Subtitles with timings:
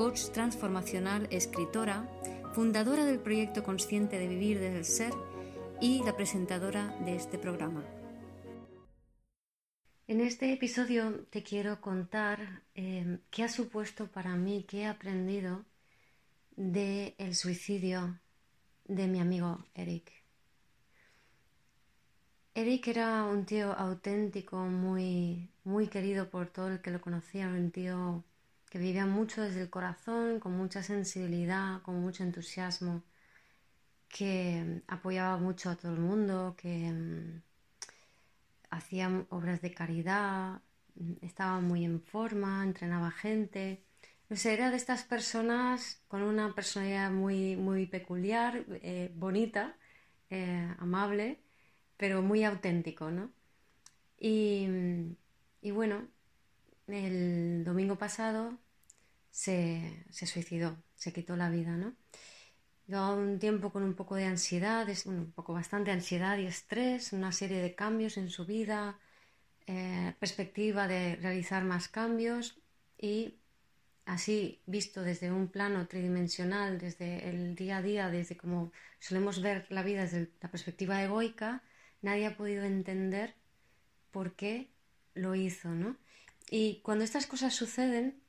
[0.00, 2.08] coach transformacional, escritora,
[2.54, 5.12] fundadora del proyecto Consciente de Vivir desde el Ser
[5.78, 7.84] y la presentadora de este programa.
[10.08, 15.66] En este episodio te quiero contar eh, qué ha supuesto para mí, qué he aprendido
[16.56, 18.18] del el suicidio
[18.86, 20.10] de mi amigo Eric.
[22.54, 27.70] Eric era un tío auténtico, muy, muy querido por todo el que lo conocía, un
[27.70, 28.24] tío
[28.70, 33.02] que vivía mucho desde el corazón, con mucha sensibilidad, con mucho entusiasmo,
[34.08, 37.42] que apoyaba mucho a todo el mundo, que mm,
[38.70, 40.62] hacía obras de caridad,
[41.20, 43.82] estaba muy en forma, entrenaba gente.
[44.30, 49.76] O sea, era de estas personas con una personalidad muy, muy peculiar, eh, bonita,
[50.30, 51.40] eh, amable,
[51.96, 53.32] pero muy auténtico, ¿no?
[54.18, 54.68] Y,
[55.62, 56.08] y bueno,
[56.92, 58.58] el domingo pasado
[59.30, 61.94] se, suicidó, se quitó la vida, ¿no?
[62.86, 67.30] Llevaba un tiempo con un poco de ansiedad, un poco bastante ansiedad y estrés, una
[67.32, 68.98] serie de cambios en su vida,
[69.66, 72.58] eh, perspectiva de realizar más cambios
[72.98, 73.36] y
[74.06, 79.66] así visto desde un plano tridimensional, desde el día a día, desde como solemos ver
[79.70, 81.62] la vida desde la perspectiva egoica,
[82.02, 83.34] nadie ha podido entender
[84.10, 84.68] por qué
[85.14, 85.96] lo hizo, ¿no?
[86.52, 88.20] Y cuando estas cosas suceden,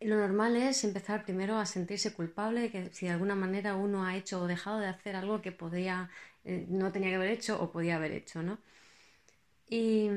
[0.00, 4.16] lo normal es empezar primero a sentirse culpable, que si de alguna manera uno ha
[4.16, 6.10] hecho o dejado de hacer algo que podía,
[6.44, 8.58] eh, no tenía que haber hecho o podía haber hecho, ¿no?
[9.68, 10.08] Y,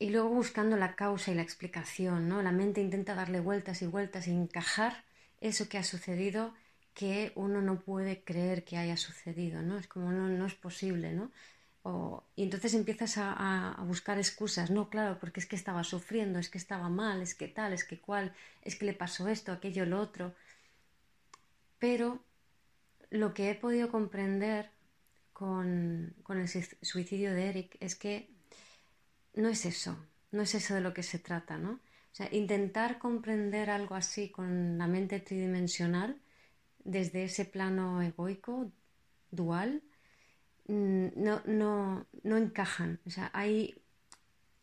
[0.00, 2.42] y, luego buscando la causa y la explicación, ¿no?
[2.42, 5.04] La mente intenta darle vueltas y vueltas y encajar
[5.40, 6.54] eso que ha sucedido
[6.94, 9.78] que uno no puede creer que haya sucedido, ¿no?
[9.78, 11.30] Es como no, no es posible, ¿no?
[12.36, 16.58] Y entonces empiezas a, buscar excusas, no, claro, porque es que estaba sufriendo, es que
[16.58, 20.00] estaba mal, es que tal, es que cual, es que le pasó esto, aquello, lo
[20.00, 20.34] otro.
[21.78, 22.20] Pero
[23.10, 24.70] lo que he podido comprender
[25.32, 28.30] con, con el suicidio de Eric es que
[29.34, 29.96] no es eso,
[30.30, 31.72] no es eso de lo que se trata, ¿no?
[31.72, 36.20] O sea, intentar comprender algo así con la mente tridimensional
[36.84, 38.70] desde ese plano egoico,
[39.30, 39.82] dual,
[40.66, 43.00] no, no, no encajan.
[43.06, 43.82] O sea, hay,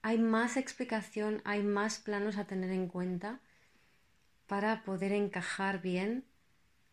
[0.02, 3.40] hay más explicación, hay más planos a tener en cuenta
[4.48, 6.26] para poder encajar bien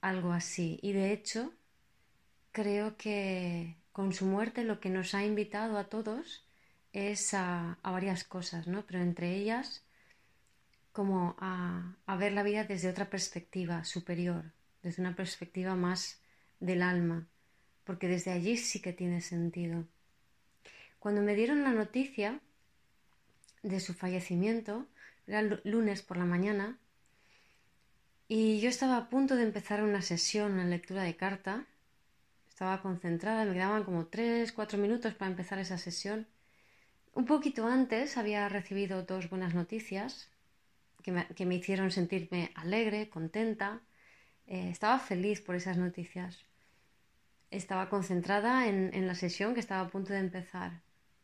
[0.01, 0.79] algo así.
[0.83, 1.53] Y de hecho,
[2.53, 6.45] creo que con su muerte lo que nos ha invitado a todos
[6.93, 8.87] es a, varias cosas, ¿no?
[8.87, 9.85] Pero entre ellas,
[10.93, 14.53] como a, a ver la vida desde otra perspectiva superior,
[14.83, 16.21] desde una perspectiva más
[16.61, 17.27] del alma
[17.87, 19.85] porque desde allí sí que tiene sentido.
[20.99, 22.41] Cuando me dieron la noticia
[23.63, 24.87] de su fallecimiento,
[25.27, 26.79] era lunes por la mañana,
[28.29, 31.65] y yo estaba a punto de empezar una sesión, una lectura de carta.
[32.49, 36.27] Estaba concentrada, me quedaban como tres, cuatro minutos para empezar esa sesión.
[37.15, 40.29] Un poquito antes había recibido dos buenas noticias
[41.05, 41.13] que
[41.47, 43.81] me, hicieron sentirme alegre, contenta.
[44.49, 46.46] Eh, estaba feliz por esas noticias
[47.51, 50.81] estaba concentrada en, la sesión que estaba a punto de empezar.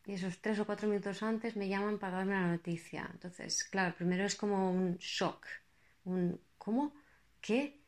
[0.06, 3.08] Y esos tres o cuatro minutos antes me llaman para darme la noticia.
[3.12, 5.46] Entonces, claro, primero es como un shock.
[6.04, 6.92] Un ¿cómo?
[7.40, 7.80] ¿Qué?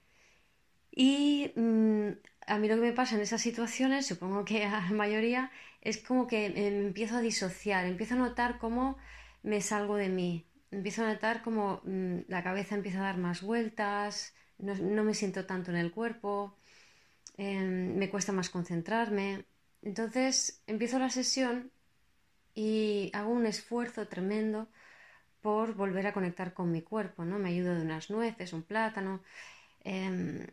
[0.91, 2.11] Y mm,
[2.47, 5.99] a mí lo que me pasa en esas situaciones, supongo que a la mayoría, es
[5.99, 8.97] como que empiezo a disociar, empiezo a notar cómo
[9.43, 10.47] me salgo de mí.
[10.71, 15.15] Empiezo a notar cómo mm, la cabeza empieza a dar más vueltas, no, no me
[15.15, 16.57] siento tanto en el cuerpo,
[17.37, 19.45] Em, me cuesta más concentrarme.
[19.83, 21.71] Entonces empiezo la sesión
[22.55, 24.69] y hago un esfuerzo tremendo
[25.43, 27.39] por volver a conectar con mi cuerpo, ¿no?
[27.39, 29.23] Me ayudo de unas nueces, un plátano
[29.81, 30.47] em,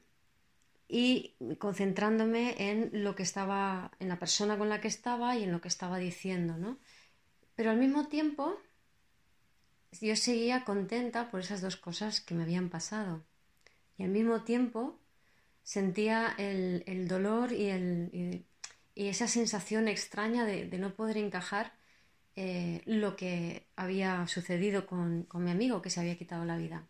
[0.88, 5.52] y concentrándome en lo que estaba, en la persona con la que estaba y en
[5.52, 6.78] lo que estaba diciendo, ¿no?
[7.56, 8.58] Pero al mismo tiempo
[10.02, 13.24] yo seguía contenta por esas dos cosas que me habían pasado
[13.98, 15.01] y al mismo tiempo
[15.64, 18.46] sentía el, dolor y, el,
[18.96, 21.74] y, esa sensación extraña de, no poder encajar
[22.36, 26.88] eh, lo que había sucedido con, mi amigo que se había quitado la vida.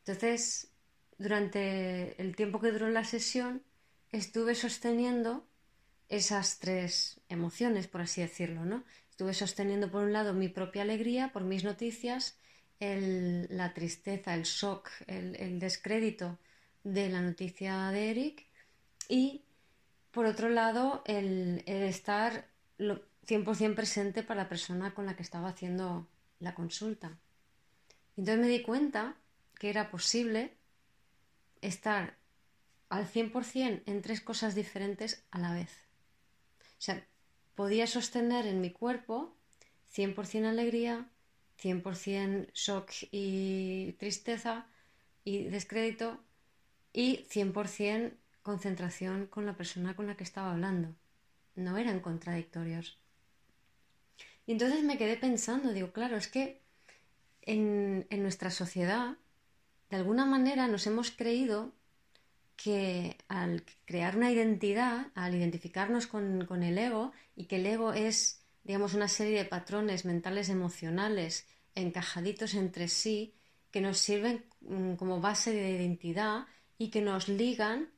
[0.00, 0.74] Entonces
[1.18, 3.62] durante el tiempo que duró la sesión,
[4.12, 5.46] estuve sosteniendo
[6.08, 8.84] esas tres emociones, por así decirlo, ¿no?
[9.10, 12.36] Estuve sosteniendo por un lado mi propia alegría por mis noticias,
[12.80, 16.38] la tristeza, el shock, el, descrédito
[16.84, 18.46] de la noticia de Eric
[19.08, 19.42] y
[20.10, 22.46] por otro lado el, estar
[22.78, 26.06] 100% presente para la persona con la que estaba haciendo
[26.38, 27.18] la consulta.
[28.16, 29.16] Entonces me di cuenta
[29.58, 30.52] que era posible
[31.62, 32.16] estar
[32.90, 35.70] al 100% en tres cosas diferentes a la vez.
[36.78, 37.04] O sea,
[37.54, 39.34] podía sostener en mi cuerpo
[39.94, 41.08] 100% alegría,
[41.60, 44.66] 100% shock y tristeza
[45.24, 46.23] y descrédito
[46.94, 48.12] y 100%
[48.42, 50.94] concentración con la persona con la que estaba hablando.
[51.56, 52.98] No eran contradictorios.
[54.46, 56.62] Y entonces me quedé pensando, digo, claro, es que
[57.42, 59.16] en, nuestra sociedad,
[59.90, 61.72] de alguna manera nos hemos creído
[62.56, 67.92] que al crear una identidad, al identificarnos con, con, el ego, y que el ego
[67.92, 73.34] es, digamos, una serie de patrones mentales emocionales encajaditos entre sí,
[73.72, 76.46] que nos sirven mm, como base de identidad
[76.78, 77.90] y que nos ligan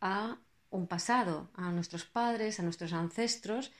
[0.00, 0.38] a
[0.70, 3.72] un pasado, a nuestros padres, a nuestros ancestros,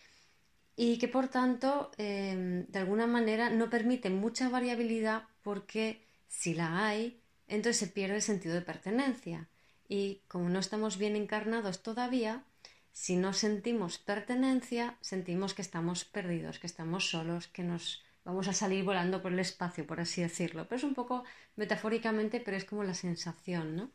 [0.77, 6.87] y que por tanto em, de alguna manera no permite mucha variabilidad porque si la
[6.87, 9.49] hay, entonces se pierde el sentido de pertenencia.
[9.89, 12.45] Y como no estamos bien encarnados todavía,
[12.93, 18.53] si no sentimos pertenencia, sentimos que estamos perdidos, que estamos solos, que nos vamos a
[18.53, 20.67] salir volando por el espacio, por así decirlo.
[20.67, 21.25] Pero es un poco
[21.57, 23.91] metafóricamente, pero es como la sensación, ¿no?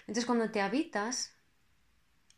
[0.00, 1.34] Entonces cuando te habitas,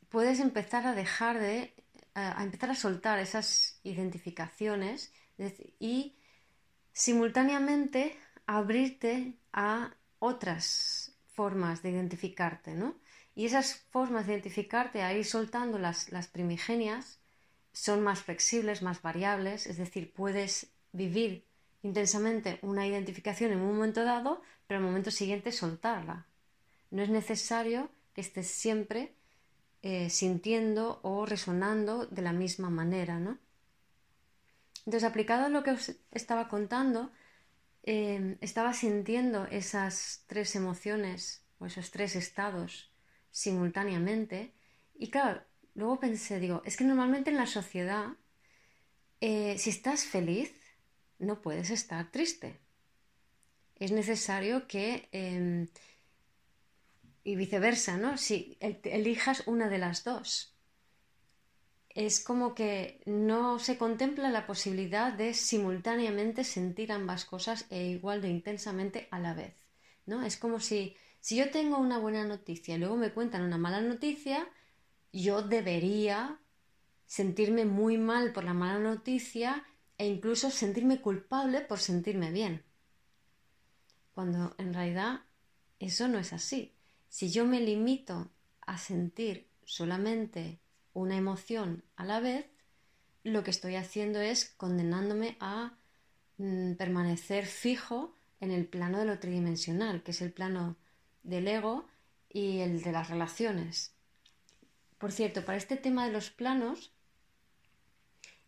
[0.08, 1.74] puedes empezar a dejar de
[2.14, 5.12] a empezar a soltar esas identificaciones
[5.78, 6.14] y
[6.92, 12.96] simultáneamente abrirte a otras formas de identificarte, ¿no?
[13.34, 17.18] Y esas formas de identificarte, a ir soltando las, las primigenias,
[17.72, 21.46] son más flexibles, más variables, es decir, puedes vivir
[21.82, 26.26] intensamente una identificación en un momento dado, pero al momento siguiente soltarla.
[26.92, 29.14] No es necesario que estés siempre
[29.80, 33.38] eh, sintiendo o resonando de la misma manera, ¿no?
[34.84, 37.10] Entonces, aplicado a lo que os estaba contando,
[37.82, 42.92] em, estaba sintiendo esas tres emociones o esos tres estados
[43.30, 44.52] simultáneamente
[44.94, 45.42] y claro,
[45.74, 48.08] luego pensé, digo, es que normalmente en la sociedad,
[49.22, 50.52] eh, si estás feliz,
[51.18, 52.58] no puedes estar triste.
[53.76, 55.68] Es necesario que em,
[57.24, 58.16] y viceversa, ¿no?
[58.16, 60.56] Si elijas una de las dos.
[61.88, 68.22] Es como que no se contempla la posibilidad de simultáneamente sentir ambas cosas e igual
[68.22, 69.54] de intensamente a la vez,
[70.06, 70.22] ¿no?
[70.22, 73.82] Es como si, si yo tengo una buena noticia y luego me cuentan una mala
[73.82, 74.48] noticia,
[75.12, 76.40] yo debería
[77.06, 79.66] sentirme muy mal por la mala noticia
[79.98, 82.64] e incluso sentirme culpable por sentirme bien.
[84.14, 85.20] Cuando en realidad
[85.78, 86.74] eso no es así.
[87.12, 88.30] Si yo me limito
[88.62, 90.60] a sentir solamente
[90.94, 92.46] una emoción a la vez,
[93.22, 95.76] lo que estoy haciendo es condenándome a
[96.38, 100.76] mm, permanecer fijo en el plano de lo tridimensional, que es el plano
[101.22, 101.86] del ego
[102.30, 103.94] y el de las relaciones.
[104.96, 106.94] Por cierto, para este tema de los planos,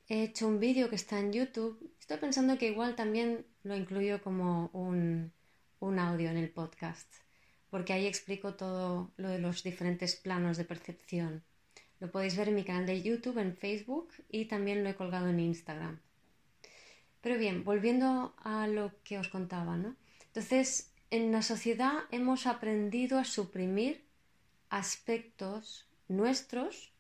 [0.09, 1.93] he hecho un vídeo que está en YouTube.
[2.01, 7.24] Estoy pensando que igual también lo incluyo como un audio en el podcast
[7.75, 11.43] porque ahí explico todo lo de los diferentes planos de percepción.
[11.99, 15.27] Lo podéis ver en mi canal de YouTube, en Facebook y también lo he colgado
[15.29, 15.99] en Instagram.
[17.21, 19.97] Pero bien, volviendo a lo que os contaba, ¿no?
[20.27, 24.05] Entonces, en la sociedad hemos aprendido a suprimir
[24.71, 26.93] aspectos nuestros,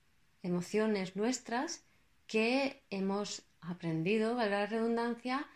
[0.43, 1.85] emociones nuestras,
[2.27, 5.47] que hemos aprendido, valga la redundancia,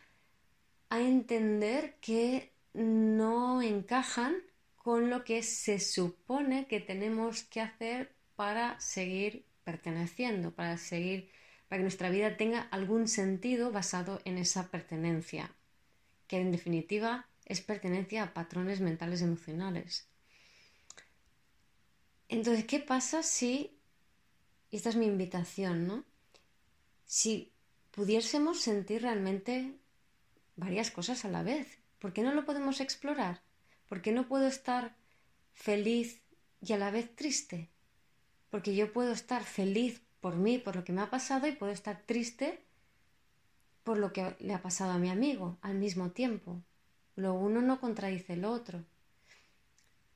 [0.90, 4.36] a entender que no encajan
[4.88, 11.28] con lo que se supone que tenemos que hacer para seguir perteneciendo, para seguir,
[11.68, 15.54] para que nuestra vida tenga algún sentido basado en esa pertenencia,
[16.26, 20.08] que en definitiva es pertenencia a patrones mentales emocionales.
[22.30, 23.78] Entonces, ¿qué pasa si,
[24.70, 26.04] y esta es mi invitación, ¿no?
[27.04, 27.52] Si
[27.90, 29.74] pudiésemos sentir realmente
[30.56, 33.46] varias cosas a la vez, ¿por qué no lo podemos explorar?
[33.88, 34.94] Porque no puedo estar
[35.54, 36.22] feliz
[36.60, 37.70] y a la vez triste.
[38.50, 41.72] Porque yo puedo estar feliz por mí, por lo que me ha pasado, y puedo
[41.72, 42.62] estar triste
[43.84, 46.62] por lo que le ha pasado a mi amigo al mismo tiempo.
[47.16, 48.84] Lo uno no contradice lo otro.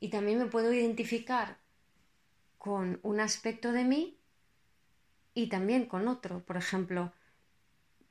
[0.01, 1.59] y también me puedo identificar
[2.59, 4.19] con un aspecto de mí
[5.35, 6.45] y también con otro.
[6.45, 7.13] Por ejemplo,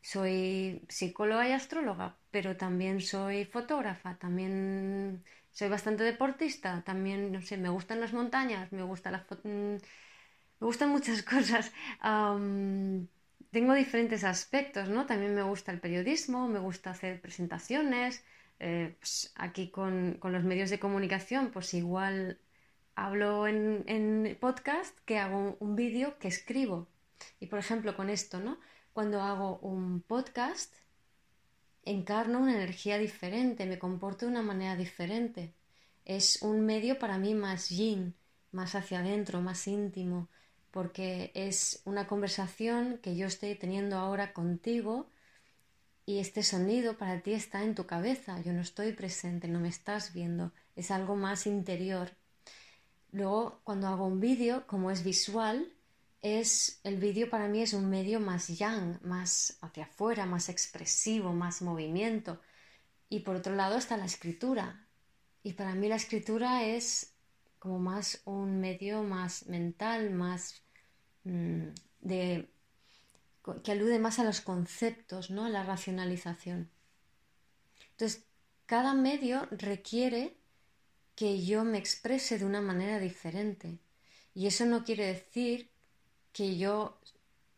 [0.02, 7.58] soy psicóloga y astróloga, pero también soy fotógrafa, también soy bastante deportista, también, no sé,
[7.58, 9.76] me gustan las montañas, me gusta la mm,
[10.60, 11.72] me gustan muchas cosas.
[13.52, 15.06] tengo diferentes aspectos, ¿no?
[15.06, 18.24] También me gusta el periodismo, me gusta hacer presentaciones.
[18.60, 22.40] Eh, pues aquí con, con, los medios de comunicación, pues igual
[22.96, 26.88] hablo en, en podcast que hago un vídeo que escribo.
[27.40, 28.60] Y por ejemplo, con esto, ¿no?
[28.94, 30.74] Cuando hago un podcast,
[31.84, 35.54] encarno una energía diferente, me comporto de una manera diferente.
[36.06, 38.16] Es un medio para mí más yin,
[38.52, 40.30] más hacia adentro, más íntimo,
[40.72, 45.10] porque es una conversación que yo estoy teniendo ahora contigo
[46.06, 49.70] y este sonido para ti está en tu cabeza, yo no estoy presente, no me
[49.70, 52.12] estás viendo, es algo más interior.
[53.12, 55.72] Luego, cuando hago un vídeo, como es visual,
[56.22, 61.34] es el vídeo para mí es un medio más yang, más hacia afuera, más expresivo,
[61.34, 62.40] más movimiento.
[63.10, 64.88] Y por otro lado está la escritura.
[65.44, 67.14] Y para mí la escritura es
[67.58, 70.62] como más un medio más mental, más
[71.24, 71.70] mm,
[72.02, 72.50] de
[73.64, 75.46] que alude más a los conceptos, ¿no?
[75.46, 76.70] a la racionalización.
[77.92, 78.24] Entonces,
[78.68, 80.38] cada medio requiere
[81.16, 83.80] que yo me exprese de una manera diferente.
[84.34, 85.71] Y eso no quiere decir
[86.34, 87.00] que yo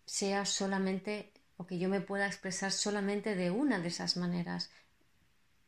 [0.05, 4.71] sea solamente o que yo me pueda expresar solamente de una de esas maneras,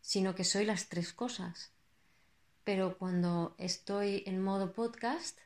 [0.02, 1.72] sino que soy las tres cosas.
[2.64, 5.38] Pero cuando estoy en modo podcast,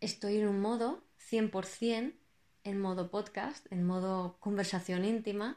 [0.00, 2.14] estoy en un modo 100%
[2.64, 5.56] en modo podcast, en modo conversación íntima,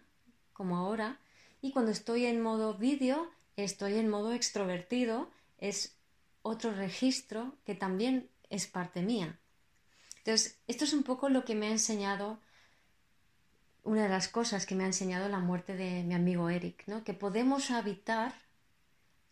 [0.54, 1.20] como ahora,
[1.62, 5.98] y cuando estoy en modo vídeo, estoy en modo extrovertido, es
[6.42, 9.41] otro registro que también es parte mía.
[10.24, 12.40] Entonces, esto es un poco lo que me ha enseñado,
[13.84, 17.04] una de las cosas que me ha enseñado la muerte de mi amigo Eric, ¿no?
[17.04, 18.34] que podemos habitar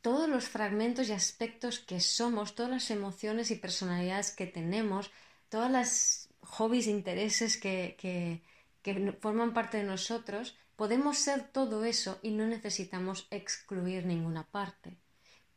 [0.02, 5.12] todos los fragmentos y aspectos que somos, todas las emociones y personalidades que tenemos,
[5.50, 8.42] todas las hobbies e intereses que, que,
[8.82, 14.98] que forman parte de nosotros, podemos ser todo eso y no necesitamos excluir ninguna parte.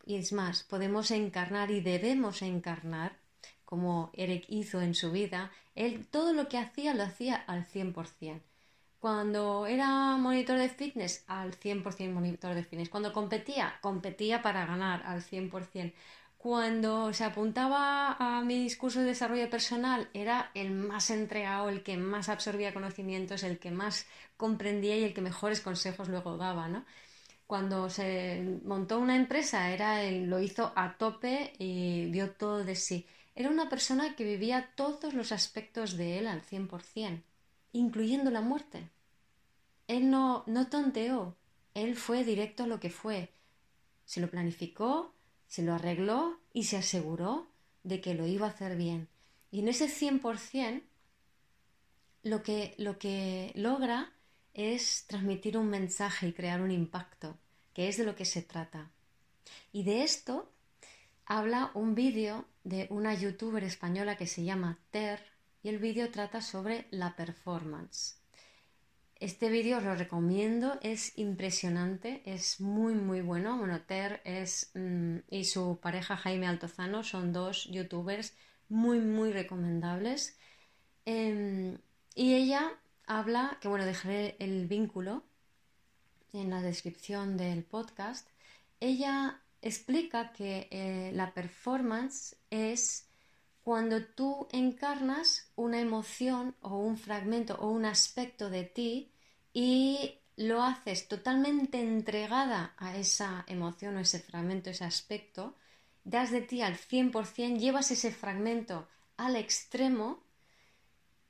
[0.05, 3.17] Y es más, podemos encarnar y debemos encarnar
[3.73, 8.43] como Eric hizo en su vida, él todo lo que hacía lo hacía al 100%.
[8.99, 12.91] Cuando era monitor de fitness, al 100% monitor de fitness.
[12.91, 15.95] Cuando competía, competía para ganar al 100%.
[16.37, 21.97] Cuando se apuntaba a mis cursos de desarrollo personal, era el más entregado, el que
[21.97, 26.85] más absorbía conocimientos, el que más comprendía y el que mejores consejos luego daba, ¿no?
[27.47, 32.77] Cuando se montó una empresa, era él lo hizo a tope y dio todo de
[32.77, 33.07] sí.
[33.35, 37.23] Era una persona que vivía todos los aspectos de él al 100%,
[37.73, 38.91] incluyendo la muerte.
[39.89, 41.37] Él no, no tonteó,
[41.75, 43.33] él fue directo a lo que fue.
[44.05, 45.15] Se lo planificó,
[45.47, 47.47] se lo arregló y se aseguró
[47.83, 49.09] de que lo iba a hacer bien.
[49.51, 50.83] Y en ese 100%
[52.23, 54.13] lo que, lo que logra
[54.55, 57.37] es transmitir un mensaje y crear un impacto,
[57.73, 58.91] que es de lo que se trata.
[59.73, 60.51] Y de esto
[61.25, 65.21] habla un vídeo de una youtuber española que se llama Ter
[65.63, 68.17] y el vídeo trata sobre la performance.
[69.23, 73.57] Este vídeo os lo recomiendo, es impresionante, es muy muy bueno.
[73.57, 78.35] Bueno, Ter es mm, y su pareja Jaime Altozano son dos youtubers
[78.69, 80.37] muy muy recomendables.
[81.05, 81.79] Em,
[82.17, 82.73] y ella
[83.07, 85.23] habla, que bueno, dejaré el vínculo
[86.33, 88.29] en la descripción del podcast.
[88.81, 93.09] Ella explica que eh, la performance es
[93.63, 99.13] cuando tú encarnas una emoción o un fragmento o un aspecto de ti
[99.53, 105.55] y lo haces totalmente entregada a esa emoción o ese fragmento, ese aspecto,
[106.05, 110.25] das de ti al 100%, llevas ese fragmento al extremo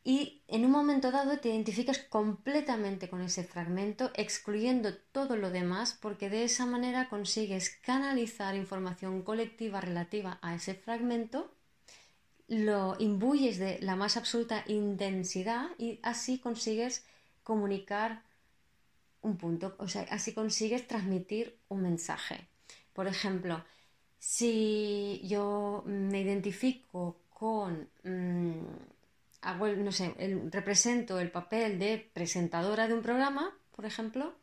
[0.04, 5.96] y en un momento dado te identificas completamente con ese fragmento, excluyendo todo lo demás,
[6.00, 11.52] porque de esa manera consigues canalizar información colectiva relativa a ese fragmento,
[12.48, 17.04] lo imbuyes de la más absoluta intensidad y así consigues
[17.44, 18.22] comunicar
[19.22, 22.48] un punto, o sea, así consigues transmitir un mensaje.
[22.92, 23.64] Por ejemplo,
[24.18, 27.88] si yo me identifico con...
[29.42, 30.14] Mm, no sé,
[30.50, 34.34] represento el papel de presentadora de un programa, por ejemplo,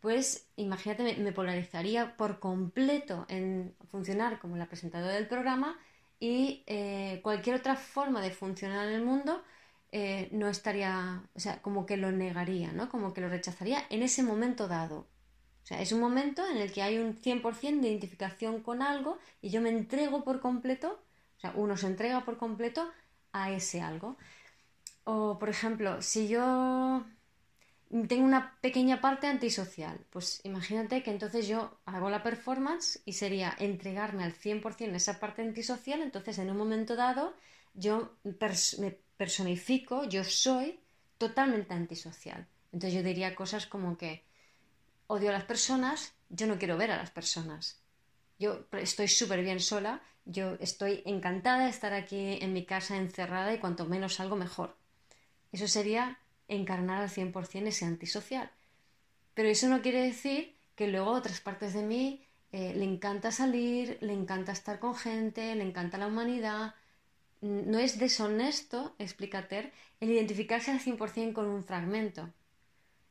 [0.00, 5.78] pues imagínate, me, polarizaría por completo en funcionar como la presentadora del programa
[6.20, 9.42] y eh, cualquier otra forma de funcionar en el mundo
[9.92, 12.88] eh, no estaría, o sea, como que lo negaría, ¿no?
[12.88, 15.08] Como que lo rechazaría en ese momento dado.
[15.62, 19.18] O sea, es un momento en el que hay un 100% de identificación con algo
[19.42, 21.00] y yo me entrego por completo,
[21.38, 22.90] o sea, uno se entrega por completo
[23.32, 24.16] a ese algo.
[25.14, 26.44] O, por ejemplo, si yo
[28.10, 33.56] tengo una pequeña parte antisocial, pues imagínate que entonces yo hago la performance y sería
[33.58, 37.34] entregarme al 100% esa parte antisocial, entonces en un momento dado
[37.72, 37.94] yo
[38.82, 40.78] me personifico, yo soy
[41.16, 42.46] totalmente antisocial.
[42.72, 44.24] Entonces yo diría cosas como que
[45.06, 47.80] odio a las personas, yo no quiero ver a las personas.
[48.38, 53.54] Yo estoy súper bien sola, yo estoy encantada de estar aquí en mi casa encerrada
[53.54, 54.77] y cuanto menos salgo mejor.
[55.52, 58.50] Eso sería encarnar al 100% ese antisocial.
[59.34, 63.98] Pero eso no quiere decir que luego otras partes de mí eh, le encanta salir,
[64.00, 66.74] le encanta estar con gente, le encanta la humanidad,
[67.40, 72.32] no es deshonesto, explica Ter, el identificarse al 100% con un fragmento.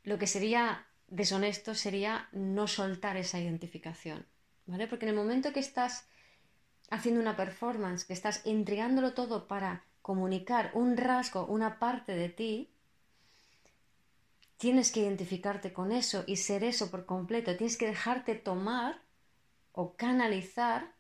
[0.03, 4.25] Lo que sería deshonesto sería no soltar esa identificación,
[4.65, 4.88] ¿vale?
[4.88, 6.08] Porque en el momento que estás
[6.89, 12.69] haciendo una performance, que estás entregándolo todo para comunicar un rasgo, una parte de ti,
[14.55, 17.57] tienes que identificarte con eso y ser eso por completo.
[17.57, 19.01] Tienes que dejarte tomar
[19.73, 20.93] o canalizar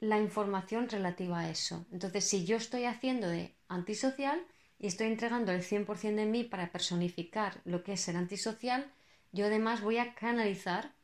[0.00, 1.84] la información relativa a eso.
[1.92, 4.42] Entonces, si yo estoy haciendo de antisocial
[4.78, 8.90] y estoy entregando el 100% de mí para personificar lo que es ser antisocial,
[9.32, 10.94] yo además voy a canalizar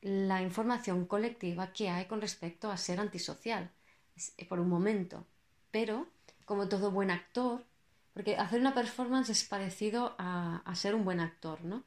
[0.00, 3.70] la información colectiva que hay con respecto a ser antisocial,
[4.48, 5.26] por un momento.
[5.70, 6.06] Pero,
[6.46, 7.62] como todo buen actor,
[8.14, 11.84] porque hacer una performance es parecido a, a ser un buen actor, ¿no?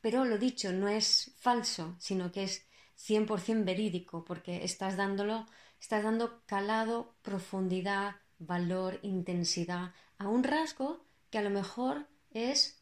[0.00, 2.64] Pero lo dicho, no es falso, sino que es
[2.96, 5.46] 100% verídico, porque estás dándolo,
[5.80, 12.80] estás dando calado, profundidad, valor, intensidad a un rasgo que a lo mejor es,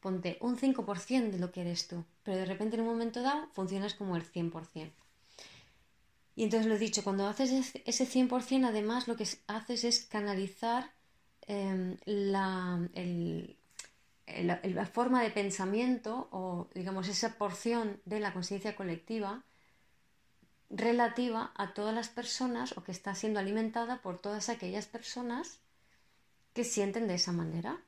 [0.00, 3.48] ponte, un 5% de lo que eres tú, pero de repente en un momento dado
[3.52, 4.97] funcionas como el 100%.
[6.38, 10.92] Y entonces lo he dicho, cuando haces ese 100%, además lo que haces es canalizar
[11.48, 12.78] em, la,
[14.92, 19.42] forma de pensamiento o, digamos, esa porción de la conciencia colectiva
[20.70, 25.58] relativa a todas las personas o que está siendo alimentada por todas aquellas personas
[26.52, 27.80] que sienten de esa manera.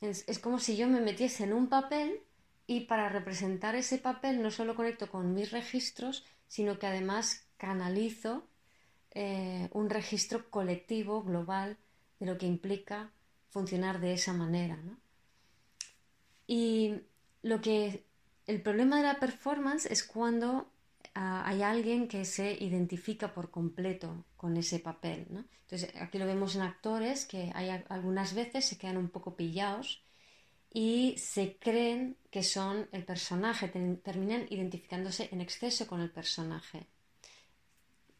[0.00, 2.20] Es, como si yo me metiese en un papel
[2.68, 8.46] y para representar ese papel no solo conecto con mis registros, sino que además canalizo
[9.10, 11.78] eh, un registro colectivo, global,
[12.18, 13.10] de lo que implica
[13.50, 14.78] funcionar de esa manera.
[16.46, 17.00] Y
[17.42, 18.04] lo que
[18.46, 20.70] el problema de la performance es cuando
[21.14, 25.26] hay alguien que se identifica por completo con ese papel.
[25.30, 25.44] ¿no?
[25.62, 30.03] Entonces, aquí lo vemos en actores que hay algunas veces se quedan un poco pillados
[30.76, 36.88] y se creen que son el personaje, terminan identificándose en exceso con el personaje.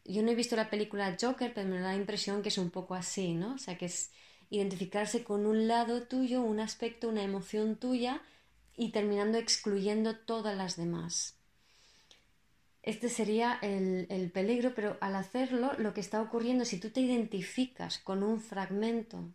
[0.05, 2.69] Yo no he visto la película Joker, pero me da la impresión que es un
[2.69, 3.55] poco así, ¿no?
[3.55, 4.11] O sea, que es
[4.49, 8.21] identificarse con un lado tuyo, un aspecto, una emoción tuya
[8.77, 11.37] y terminando excluyendo todas las demás.
[12.83, 17.99] Este sería el, peligro, pero al hacerlo lo que está ocurriendo, si tú te identificas
[17.99, 19.33] con un fragmento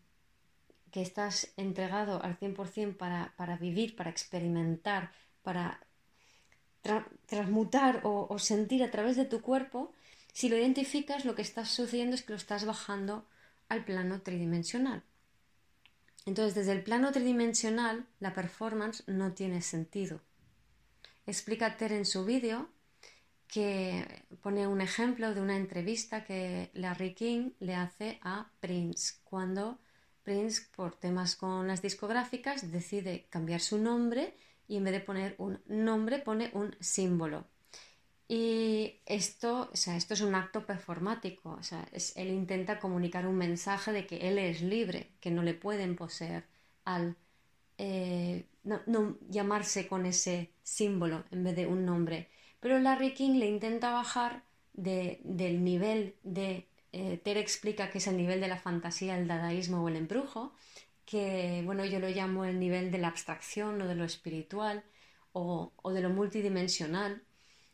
[0.90, 5.80] que estás entregado al 100% para, para vivir, para experimentar, para
[7.26, 9.92] transmutar o, o, sentir a través de tu cuerpo,
[10.32, 13.26] si lo identificas, lo que está sucediendo es que lo estás bajando
[13.68, 15.02] al plano tridimensional.
[16.26, 20.20] Entonces, desde el plano tridimensional, la performance no tiene sentido.
[21.26, 22.68] Explica Ter en su vídeo
[23.46, 29.78] que pone un ejemplo de una entrevista que Larry King le hace a Prince cuando
[30.30, 34.32] Prince por temas con las discográficas decide cambiar su nombre
[34.68, 37.46] y en vez de poner un nombre pone un símbolo.
[38.28, 43.38] Y esto, o sea, esto es un acto performático, o sea, él intenta comunicar un
[43.38, 46.44] mensaje de que él es libre, que no le pueden poseer
[46.84, 47.16] al
[47.78, 52.28] eh, no llamarse con ese símbolo en vez de un nombre.
[52.60, 56.68] Pero Larry King le intenta bajar del nivel de...
[56.92, 60.52] Eh, Ter explica que es el nivel de la fantasía, el dadaísmo o el embrujo,
[61.06, 64.84] que bueno, yo lo llamo el nivel de la abstracción o de lo espiritual
[65.32, 67.22] o, de lo multidimensional.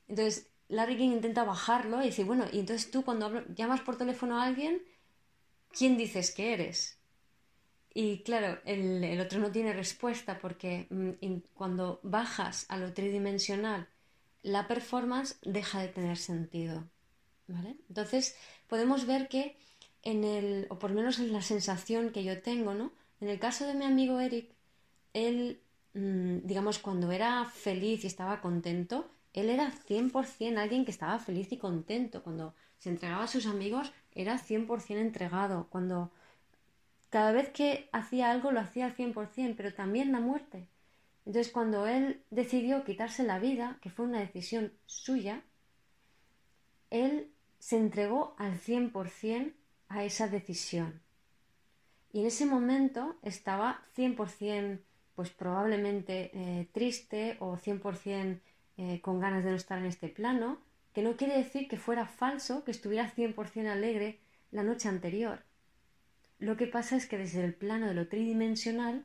[0.09, 4.39] Entonces, Larry King intenta bajarlo y dice, bueno, y entonces tú cuando llamas por teléfono
[4.41, 4.83] a alguien,
[5.73, 6.99] ¿quién dices que eres?
[7.95, 13.89] Y claro, el, otro no tiene respuesta porque mm, cuando bajas a lo tridimensional,
[14.43, 16.85] la performance deja de tener sentido.
[17.49, 19.57] Entonces, podemos ver que
[20.03, 22.93] en el, o por lo menos en la sensación que yo tengo, ¿no?
[23.21, 24.51] En el caso de mi amigo Eric,
[25.15, 25.61] él,
[25.95, 31.53] mm, digamos, cuando era feliz y estaba contento, él era 100% alguien que estaba feliz
[31.53, 32.23] y contento.
[32.23, 35.67] Cuando se entregaba a sus amigos, era 100% entregado.
[35.71, 36.11] Cuando
[37.11, 40.69] cada vez que hacía algo lo hacía al 100%, pero también la muerte.
[41.25, 45.43] Entonces cuando él decidió quitarse la vida, que fue una decisión suya,
[46.91, 47.31] él
[47.67, 49.53] se entregó al 100%
[49.89, 51.01] a esa decisión.
[52.13, 54.79] Y en ese momento estaba 100%
[55.17, 58.39] pues probablemente eh, triste o 100%
[58.77, 60.61] eh, con ganas de no estar en este plano,
[60.95, 64.21] que no quiere decir que fuera falso, que estuviera 100% alegre
[64.53, 65.43] la noche anterior.
[66.39, 69.05] Lo que pasa es que desde el plano de lo tridimensional,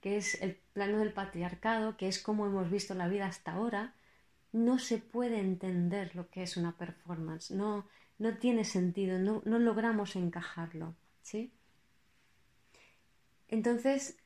[0.00, 3.94] que es el plano del patriarcado, que es como hemos visto la vida hasta ahora,
[4.52, 7.86] no se puede entender lo que es una performance, no,
[8.18, 11.52] no tiene sentido, no, no logramos encajarlo, ¿sí?
[13.48, 14.16] Entonces,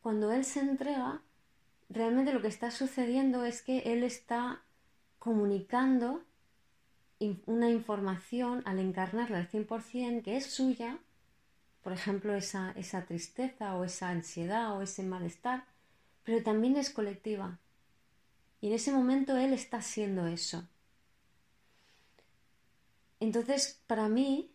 [0.00, 1.22] cuando él se entrega,
[1.88, 4.62] realmente lo que está sucediendo es que él está
[5.18, 6.24] comunicando
[7.46, 10.98] una información al encarnarla al 100% que es suya
[11.82, 15.64] por ejemplo, esa, esa tristeza o esa ansiedad o ese malestar,
[16.22, 17.58] pero también es colectiva.
[18.62, 20.66] Y en ese momento él está siendo eso.
[23.20, 24.50] Entonces, para mí,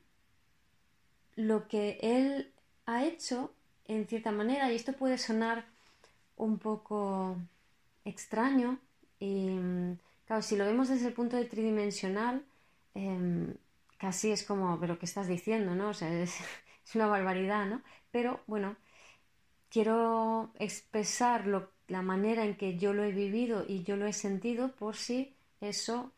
[1.36, 2.52] lo que él
[2.86, 3.54] ha hecho,
[3.86, 5.66] en cierta manera, y esto puede sonar
[6.38, 7.38] un poco
[8.06, 8.80] extraño,
[9.20, 9.58] y
[10.26, 12.46] claro, si lo vemos desde el punto de tridimensional,
[12.96, 13.56] em,
[13.98, 15.76] casi es como, pero ¿qué estás diciendo?
[15.76, 15.90] ¿no?
[15.90, 16.36] O sea, es,
[16.96, 17.82] una barbaridad, ¿no?
[18.12, 18.78] Pero bueno,
[19.70, 21.46] quiero expresar
[21.88, 25.36] la manera en que yo lo he vivido y yo lo he sentido por si
[25.62, 26.12] eso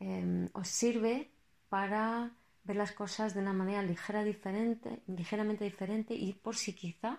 [0.00, 1.30] em, os sirve
[1.68, 2.32] para
[2.64, 7.18] ver las cosas de una manera ligera, diferente, ligeramente diferente y por si quizá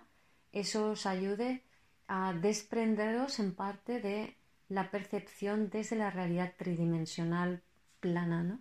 [0.52, 1.62] eso os ayude
[2.06, 4.36] a desprenderos en parte de
[4.68, 7.62] la percepción desde la realidad tridimensional
[8.00, 8.42] plana.
[8.42, 8.60] ¿no?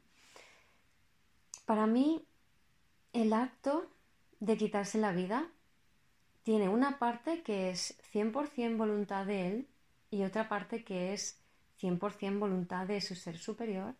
[1.65, 2.25] Para mí,
[3.13, 3.89] el acto
[4.39, 5.47] de quitarse la vida
[6.43, 9.67] tiene una parte que es 100% voluntad de él
[10.11, 11.39] y otra parte que es
[11.81, 13.95] 100% voluntad de su ser superior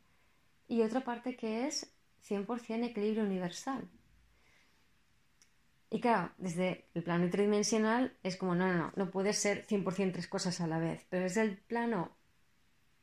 [0.68, 1.92] y otra parte que es
[2.28, 3.90] 100% equilibrio universal.
[5.90, 10.14] Y claro, desde el plano tridimensional es como, no, no, no, no puede ser 100%
[10.14, 12.12] tres cosas a la vez, pero desde el plano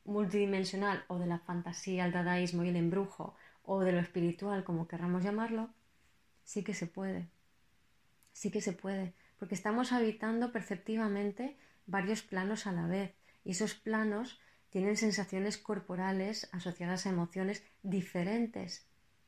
[0.03, 4.87] multidimensional o de la fantasía, el dadaísmo y el embrujo o de lo espiritual, como
[4.87, 5.69] querramos llamarlo,
[6.43, 7.29] sí que se puede.
[8.33, 13.73] Sí que se puede, porque estamos habitando perceptivamente varios planos a la vez y esos
[13.73, 18.85] planos tienen sensaciones corporales asociadas a emociones diferentes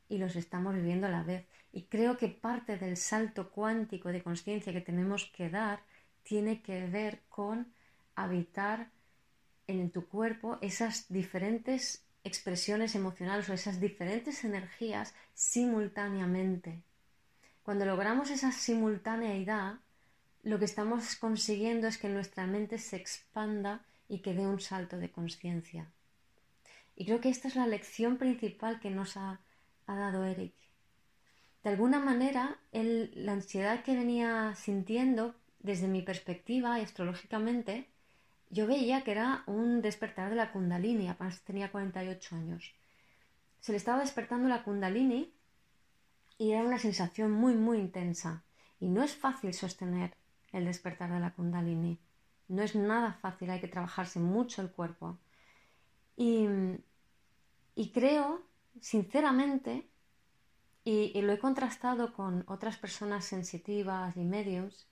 [0.08, 1.48] y los estamos viviendo a la vez.
[1.72, 5.82] Y creo que parte del salto cuántico de conciencia que tenemos que dar
[6.22, 7.74] tiene que ver con
[8.14, 8.92] habitar
[9.66, 16.84] en tu cuerpo esas diferentes expresiones emocionales o esas diferentes energías simultáneamente.
[17.64, 19.80] Cuando logramos esa simultaneidad,
[20.44, 24.98] lo que estamos consiguiendo es que nuestra mente se expanda y que dé un salto
[24.98, 25.90] de conciencia.
[26.96, 29.40] Y creo que esta es la lección principal que nos ha,
[29.86, 30.52] dado Eric.
[31.62, 37.88] De alguna manera, la ansiedad que venía sintiendo desde mi perspectiva y astrológicamente,
[38.50, 42.74] yo veía que era un despertar de la kundalini, apenas tenía 48 años.
[43.60, 45.32] Se le estaba despertando la kundalini
[46.36, 48.42] y era una sensación muy, muy intensa.
[48.78, 50.12] Y no es fácil sostener
[50.54, 51.98] el despertar de la kundalini.
[52.48, 55.18] No es nada fácil, hay que trabajarse mucho el cuerpo.
[56.16, 56.46] Y,
[57.92, 58.42] creo,
[58.80, 59.88] sinceramente,
[60.84, 64.86] y, lo he contrastado con otras personas sensitivas y medios,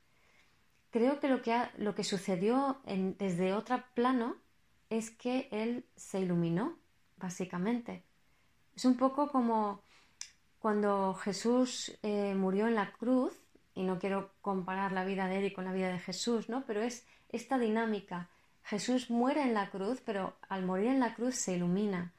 [0.91, 4.37] creo que lo que, lo que sucedió desde otro plano
[4.91, 6.77] es que él se iluminó,
[7.17, 8.03] básicamente.
[8.75, 9.81] Es un poco como
[10.59, 13.42] cuando Jesús eh, murió en la cruz,
[13.75, 16.65] y no quiero comparar la vida de él con la vida de Jesús, ¿no?
[16.67, 18.29] Pero es esta dinámica.
[18.65, 22.13] Jesús muere en la cruz, pero al morir en la cruz se ilumina.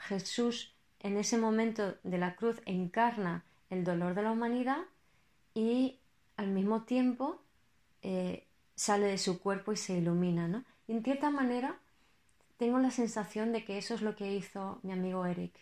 [0.00, 4.78] Jesús en ese momento de la cruz encarna el dolor de la humanidad
[5.54, 5.98] y
[6.36, 7.40] al mismo tiempo
[8.02, 10.64] eh, sale de su cuerpo y se ilumina, ¿no?
[10.86, 11.78] Y en cierta manera
[12.56, 15.54] tengo la sensación de que eso es lo que hizo mi amigo Eric.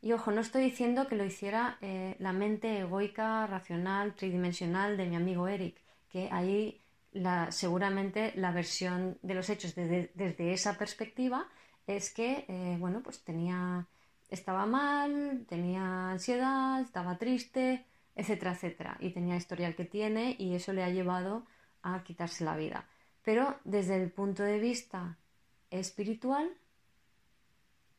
[0.00, 5.06] Y ojo, no estoy diciendo que lo hiciera eh, la mente egoica, racional, tridimensional de
[5.06, 5.76] mi amigo Eric.
[6.08, 6.80] que ahí
[7.12, 11.48] la, seguramente la versión de los hechos desde, esa perspectiva
[11.86, 13.86] es que, eh, bueno, pues tenía,
[14.28, 17.84] estaba mal, tenía ansiedad, estaba triste,
[18.14, 21.46] etcétera, etcétera, y tenía historial que tiene y eso le ha llevado
[21.82, 22.86] a quitarse la vida.
[23.24, 25.18] Pero desde el punto de vista
[25.70, 26.50] espiritual,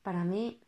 [0.02, 0.62] para mí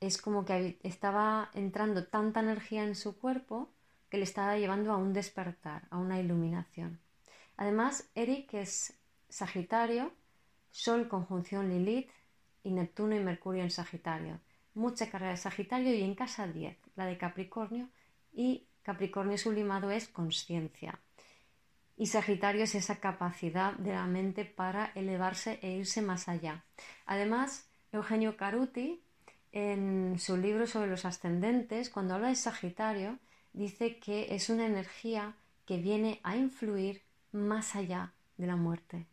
[0.00, 3.70] es como que estaba entrando tanta energía en su cuerpo
[4.08, 7.00] que le estaba llevando a un despertar, a una iluminación.
[7.56, 8.94] Además, Eric es
[9.28, 10.12] Sagitario,
[10.70, 12.10] Sol conjunción Lilith
[12.62, 14.40] y Neptuno y Mercurio en Sagitario.
[14.74, 17.88] Mucha carrera de Sagitario y en casa 10, la de Capricornio,
[18.32, 21.00] y Capricornio sublimado es conciencia.
[21.96, 26.64] Y Sagitario es esa capacidad de la mente para elevarse e irse más allá.
[27.06, 29.02] Además, Eugenio Caruti,
[29.58, 33.18] en su libro sobre los ascendentes, cuando habla de Sagitario,
[33.54, 37.00] dice que es una energía que viene a influir
[37.32, 39.06] más allá de la muerte.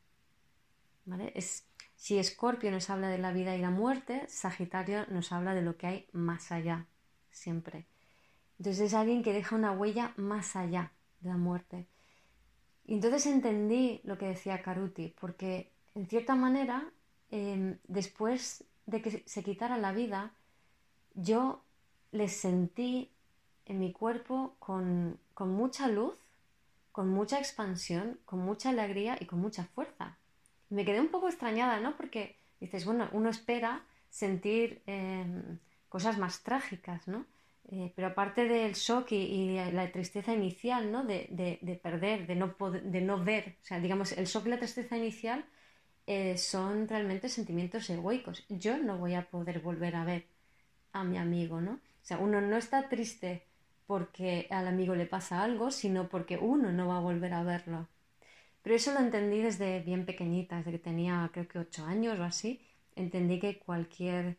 [1.34, 5.62] Es, si Escorpio nos habla de la vida y la muerte, Sagitario nos habla de
[5.62, 6.88] lo que hay más allá,
[7.32, 7.86] siempre.
[8.60, 11.88] Entonces es alguien que deja una huella más allá de la muerte.
[12.84, 16.92] Y entonces entendí lo que decía Caruti, porque en cierta manera,
[17.32, 20.34] em, después de que se quitara la vida,
[21.14, 21.64] yo
[22.12, 23.10] le sentí
[23.66, 26.18] en mi cuerpo con, mucha luz,
[26.92, 30.18] con mucha expansión, con mucha alegría y con mucha fuerza.
[30.70, 31.96] Me quedé un poco extrañada, ¿no?
[31.96, 37.26] Porque dices, bueno, uno espera sentir em, cosas más trágicas, ¿no?
[37.72, 41.04] Eh, pero aparte del shock y, la tristeza inicial, ¿no?
[41.04, 44.98] De, perder, de no, de no ver, o sea, digamos, el shock y la tristeza
[44.98, 45.46] inicial
[46.08, 48.46] eh, son realmente sentimientos egoicos.
[48.50, 50.26] Yo no voy a poder volver a ver
[50.92, 51.74] a mi amigo, ¿no?
[51.74, 53.44] O sea, uno no está triste
[53.88, 57.88] porque al amigo le pasa algo, sino porque uno no va a volver a verlo.
[58.62, 62.24] Pero eso lo entendí desde bien pequeñita, desde que tenía creo que ocho años o
[62.24, 62.62] así.
[62.96, 64.38] Entendí que cualquier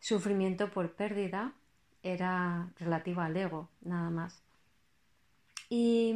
[0.00, 1.52] sufrimiento por pérdida
[2.02, 4.42] era relativo al ego, nada más.
[5.68, 6.14] Y,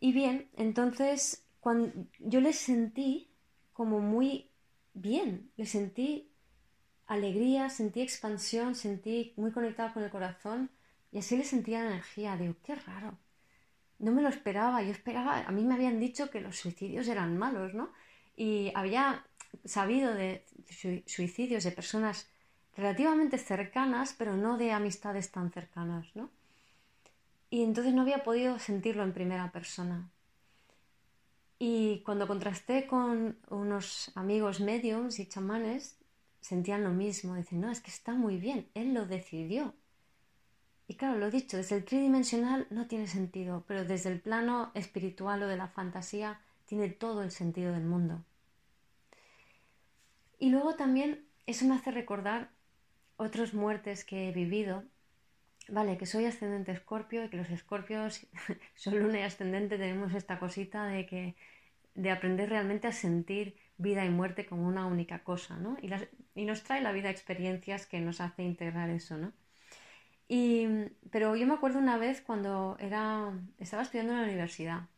[0.00, 3.28] y bien, entonces cuando yo le sentí
[3.74, 4.50] como muy
[4.94, 6.30] bien, le sentí
[7.06, 10.70] alegría, sentí expansión, sentí muy conectado con el corazón
[11.12, 12.36] y así le sentía la energía.
[12.36, 13.18] Digo, qué raro.
[13.98, 14.82] No me lo esperaba.
[14.82, 17.92] Yo esperaba, a mí me habían dicho que los suicidios eran malos, ¿no?
[18.36, 19.24] Y había
[19.64, 20.44] sabido de
[21.06, 22.28] suicidios de personas
[22.76, 26.30] relativamente cercanas, pero no de amistades tan cercanas, ¿no?
[27.50, 30.10] Y entonces no había podido sentirlo en primera persona.
[31.66, 35.96] Y cuando contrasté con unos amigos mediums y chamanes,
[36.42, 37.36] sentían lo mismo.
[37.36, 39.72] Dicen, no, es que está muy bien, él lo decidió.
[40.88, 44.72] Y claro, lo he dicho, desde el tridimensional no tiene sentido, pero desde el plano
[44.74, 48.22] espiritual o de la fantasía tiene todo el sentido del mundo.
[50.38, 52.50] Y luego también eso me hace recordar
[53.16, 54.84] otras muertes que he vivido.
[55.70, 58.26] Vale, que soy ascendente escorpio y que los escorpios
[58.74, 61.36] son luna y ascendente tenemos esta cosita de que
[61.94, 65.76] de aprender realmente a sentir vida y muerte como una única cosa, ¿no?
[65.82, 69.32] Y, nos trae la vida experiencias que nos hace integrar eso, ¿no?
[70.28, 70.66] Y,
[71.10, 74.88] pero yo me acuerdo una vez cuando era, estaba estudiando en la universidad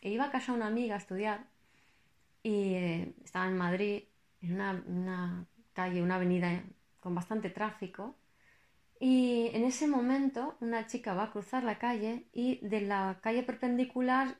[0.00, 1.46] e iba a casa de una amiga a estudiar
[2.42, 4.04] y eh, estaba en Madrid,
[4.40, 6.62] en una, una calle, una avenida
[7.00, 8.16] con bastante tráfico
[9.00, 13.42] y en ese momento una chica va a cruzar la calle y de la calle
[13.42, 14.36] perpendicular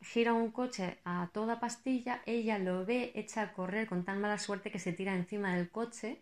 [0.00, 4.38] gira un coche a toda pastilla, ella lo ve, echa a correr con tan mala
[4.38, 6.20] suerte que se tira encima del coche.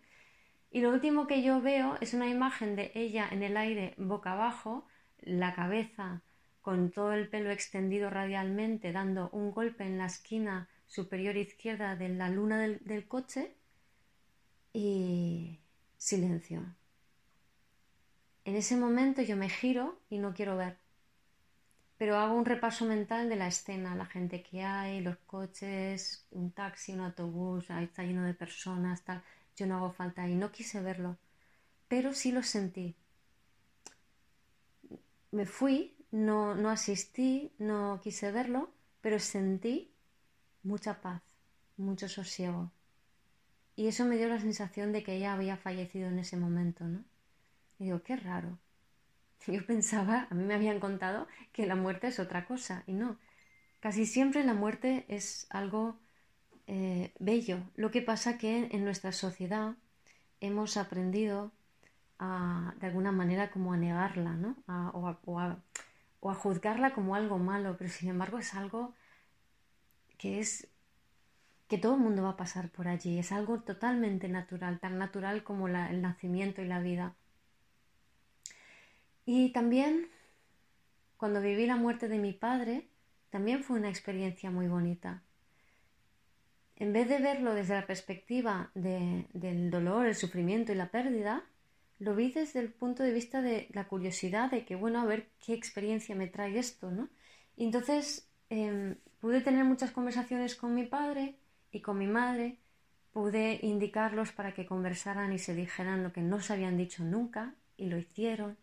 [0.71, 4.33] Y lo último que yo veo es una imagen de ella en el aire boca
[4.33, 4.85] abajo,
[5.21, 6.21] la cabeza
[6.61, 12.09] con todo el pelo extendido radialmente dando un golpe en la esquina superior izquierda de
[12.09, 13.55] la luna del, del coche.
[14.73, 15.59] Y
[15.97, 16.65] silencio.
[18.43, 20.77] En ese momento yo me giro y no quiero ver
[21.97, 26.51] pero hago un repaso mental de la escena, la gente que hay, los coches, un
[26.51, 29.23] taxi, un autobús, ahí está lleno de personas, tal.
[29.55, 31.17] Yo no hago falta ahí, no quise verlo,
[31.87, 32.95] pero sí lo sentí.
[35.31, 38.69] Me fui, no, no asistí, no quise verlo,
[39.01, 39.91] pero sentí
[40.63, 41.21] mucha paz,
[41.77, 42.71] mucho sosiego.
[43.77, 47.03] Y eso me dio la sensación de que ella había fallecido en ese momento, ¿no?
[47.79, 48.57] Y digo, qué raro.
[49.47, 53.17] Yo pensaba, a mí me habían contado que la muerte es otra cosa y no.
[53.79, 55.97] Casi siempre la muerte es algo
[56.67, 57.59] eh, bello.
[57.75, 59.75] Lo que pasa que en nuestra sociedad
[60.41, 61.51] hemos aprendido
[62.19, 64.55] a, de alguna manera como a negarla, ¿no?
[64.93, 65.15] o,
[66.19, 68.93] o a juzgarla como algo malo, pero sin embargo es algo
[70.17, 70.67] que es
[71.67, 75.43] que todo el mundo va a pasar por allí, es algo totalmente natural, tan natural
[75.43, 77.15] como el nacimiento y la vida.
[79.25, 80.09] Y también
[81.17, 82.87] cuando viví la muerte de mi padre,
[83.29, 85.23] también fue una experiencia muy bonita.
[86.75, 91.43] En vez de verlo desde la perspectiva del dolor, el sufrimiento y la pérdida,
[91.99, 95.29] lo vi desde el punto de vista de la curiosidad de que, bueno, a ver
[95.45, 97.07] qué experiencia me trae esto, ¿no?
[97.55, 101.35] Y entonces em, pude tener muchas conversaciones con mi padre
[101.71, 102.57] y con mi madre,
[103.13, 107.55] pude indicarlos para que conversaran y se dijeran lo que no se habían dicho nunca
[107.77, 108.57] y lo hicieron.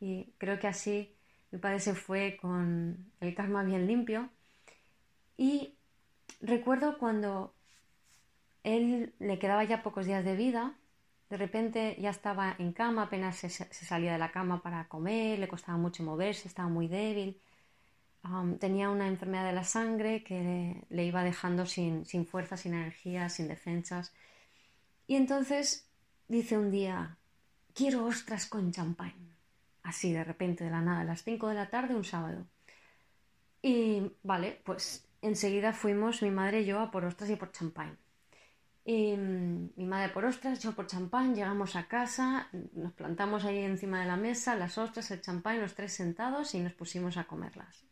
[0.00, 1.16] Y creo que así
[1.50, 4.30] mi padre se fue con el karma bien limpio.
[5.36, 5.74] Y
[6.40, 7.54] recuerdo cuando
[8.64, 10.74] él le quedaba ya pocos días de vida,
[11.30, 15.48] de repente ya estaba en cama, apenas se, salía de la cama para comer, le
[15.48, 17.40] costaba mucho moverse, estaba muy débil.
[18.60, 23.28] tenía una enfermedad de la sangre que le, iba dejando sin, sin fuerza, sin energía,
[23.28, 24.12] sin defensas.
[25.06, 25.88] Y entonces
[26.28, 27.18] dice un día,
[27.74, 29.25] quiero ostras con champán
[29.86, 32.46] así de repente, de la nada, a las 5 de la tarde, un sábado.
[33.62, 37.96] Y vale, pues enseguida fuimos mi madre y yo a por ostras y por champán.
[38.84, 43.58] Y, mm, mi madre por ostras, yo por champán, llegamos a casa, nos plantamos ahí
[43.58, 47.24] encima de la mesa, las ostras, el champán, los tres sentados y nos pusimos a
[47.24, 47.84] comerlas.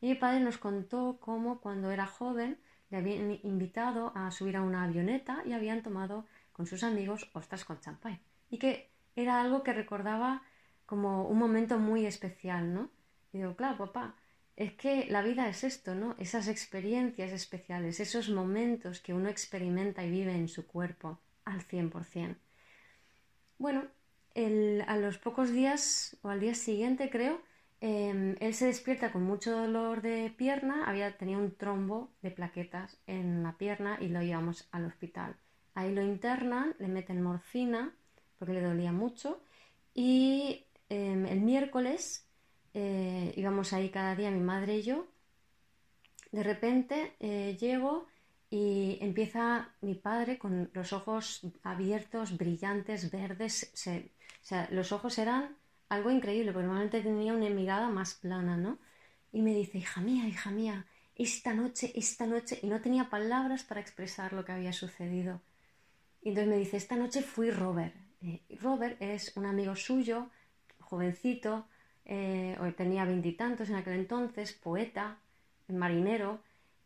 [0.00, 2.58] Y mi padre nos contó cómo cuando era joven
[2.90, 7.64] le habían invitado a subir a una avioneta y habían tomado con sus amigos ostras
[7.64, 8.20] con champán.
[8.50, 10.42] Y que era algo que recordaba
[10.88, 12.90] como un momento muy especial, ¿no?
[13.30, 14.14] Y digo, claro, papá,
[14.56, 16.16] es que la vida es esto, ¿no?
[16.18, 22.36] Esas experiencias especiales, esos momentos que uno experimenta y vive en su cuerpo al 100%.
[23.58, 23.84] Bueno,
[24.86, 27.38] a los pocos días o al día siguiente creo,
[27.82, 32.96] em, él se despierta con mucho dolor de pierna, había, tenía un trombo de plaquetas
[33.06, 35.36] en la pierna y lo llevamos al hospital.
[35.74, 37.92] Ahí lo internan, le meten morfina
[38.38, 39.42] porque le dolía mucho
[39.92, 42.26] y Em, el miércoles
[42.74, 45.06] eh, íbamos ahí cada día mi madre y yo.
[46.32, 48.06] De repente eh, llego
[48.50, 53.72] y empieza mi padre con los ojos abiertos, brillantes, verdes.
[54.70, 55.56] los ojos eran
[55.88, 58.78] algo increíble, porque normalmente tenía una mirada más plana, ¿no?
[59.32, 63.64] Y me dice, hija mía, hija mía, esta noche, esta noche, y no tenía palabras
[63.64, 65.40] para expresar lo que había sucedido.
[66.22, 67.94] Y entonces me dice, esta noche fui Robert.
[68.22, 70.30] Eh, Robert es un amigo suyo
[70.88, 71.66] jovencito,
[72.04, 75.18] eh, tenía veintitantos en aquel entonces, poeta,
[75.68, 76.40] marinero,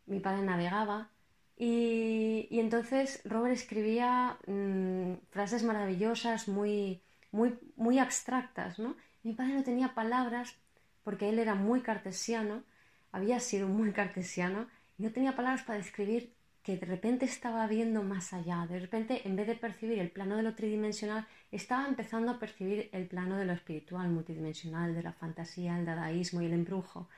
[0.06, 1.10] mi padre navegaba
[1.56, 8.96] y, entonces Robert escribía mm, frases maravillosas, muy, muy, muy abstractas, ¿no?
[9.22, 10.56] Mi padre no tenía palabras
[11.04, 12.64] porque él era muy cartesiano,
[13.12, 14.66] había sido muy cartesiano
[14.98, 16.34] y no tenía palabras para describir
[16.64, 20.36] que de repente estaba viendo más allá, de repente en vez de percibir el plano
[20.36, 25.12] de lo tridimensional, estaba empezando a percibir el plano de lo espiritual, multidimensional, de la
[25.12, 27.08] fantasía, el dadaísmo y el embrujo.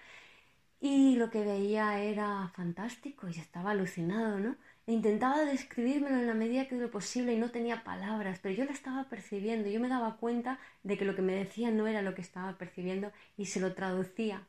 [0.81, 4.57] Y lo que veía era fantástico y estaba alucinado, ¿no?
[4.87, 8.55] E intentaba describírmelo en la medida que de lo posible y no tenía palabras, pero
[8.55, 11.87] yo lo estaba percibiendo, yo me daba cuenta de que lo que me decía no
[11.87, 14.47] era lo que estaba percibiendo y se lo traducía.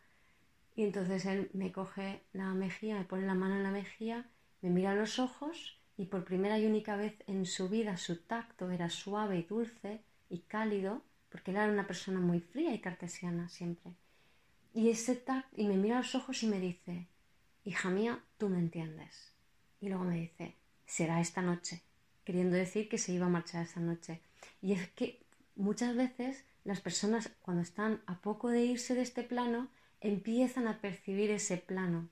[0.76, 4.26] Y entonces él me coge la mejilla, me pone la mano en la mejilla
[4.66, 8.18] me mira a los ojos y por primera y única vez en su vida su
[8.18, 12.80] tacto era suave y dulce y cálido, porque él era una persona muy fría y
[12.80, 13.94] cartesiana siempre.
[14.74, 17.08] Y ese tacto, y me mira a los ojos y me dice,
[17.64, 19.34] hija mía, tú me entiendes.
[19.80, 20.56] Y luego me dice,
[20.86, 21.82] será esta noche,
[22.24, 24.22] queriendo decir que se iba a marchar esa noche.
[24.62, 25.22] Y es que
[25.56, 29.70] muchas veces las personas cuando están a poco de irse de este plano
[30.02, 32.10] empiezan a percibir ese plano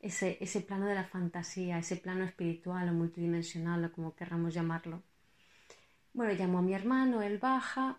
[0.00, 5.02] ese, ese plano de la fantasía, ese plano espiritual o multidimensional o como querramos llamarlo.
[6.12, 7.98] Bueno, llamo a mi hermano, él baja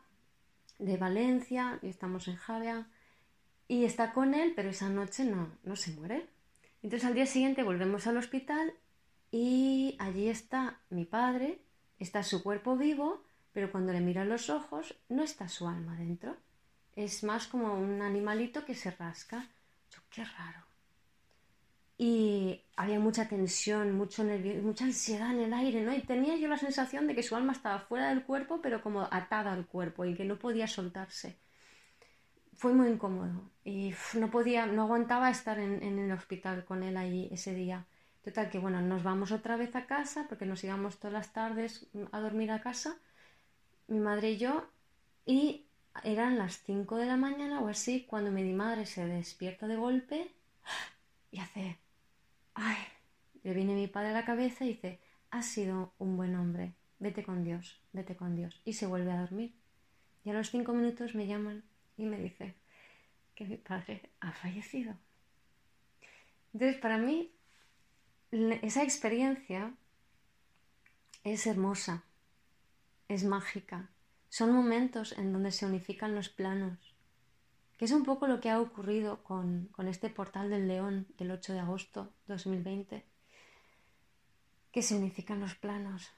[0.77, 2.87] de Valencia y estamos en Javia
[3.67, 6.27] y está con él, pero esa noche no, no se muere.
[6.81, 8.73] Entonces al día siguiente volvemos al hospital
[9.31, 11.59] y allí está mi padre,
[11.99, 16.37] está su cuerpo vivo, pero cuando le miro los ojos no está su alma dentro.
[16.95, 19.47] Es más como un animalito que se rasca.
[19.91, 20.68] Yo, qué raro
[22.01, 25.93] y había mucha tensión, mucho nervio, mucha ansiedad en el aire, ¿no?
[25.93, 29.01] Y tenía yo la sensación de que su alma estaba fuera del cuerpo, pero como
[29.01, 31.37] atada al cuerpo y que no podía soltarse.
[32.53, 36.95] Fue muy incómodo y no podía, no aguantaba estar en, en, el hospital con él
[36.95, 37.85] allí ese día.
[38.23, 41.87] Total que bueno, nos vamos otra vez a casa porque nos íbamos todas las tardes
[42.13, 42.97] a dormir a casa,
[43.87, 44.69] mi madre y yo,
[45.25, 45.65] y
[46.05, 50.33] eran las 5 de la mañana o así cuando mi madre se despierta de golpe
[51.31, 51.77] y hace,
[52.59, 52.77] ay,
[53.43, 54.99] le viene mi padre a la cabeza y dice,
[55.31, 58.61] has sido un buen hombre, vete con Dios, vete con Dios.
[58.65, 59.53] Y se vuelve a dormir.
[60.25, 61.63] Y a los cinco minutos me llaman
[61.97, 62.55] y me dice
[63.35, 64.95] que mi padre ha fallecido.
[66.53, 67.31] Entonces, para mí,
[68.31, 69.73] esa experiencia
[71.23, 72.03] es hermosa,
[73.07, 73.89] es mágica.
[74.27, 76.77] Son momentos en donde se unifican los planos,
[77.79, 81.31] que es un poco lo que ha ocurrido con, con este portal del león del
[81.31, 83.05] 8 de agosto 2020,
[84.73, 86.11] que se unifican los planos.